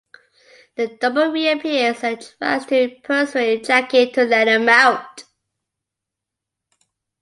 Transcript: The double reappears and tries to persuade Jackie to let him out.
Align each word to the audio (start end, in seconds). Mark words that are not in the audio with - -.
The 0.77 0.97
double 0.99 1.27
reappears 1.27 2.03
and 2.03 2.19
tries 2.19 2.65
to 2.65 2.89
persuade 3.03 3.65
Jackie 3.65 4.09
to 4.13 4.23
let 4.23 4.47
him 4.47 4.67
out. 4.67 5.25